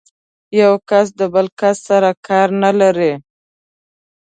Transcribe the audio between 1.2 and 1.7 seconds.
بل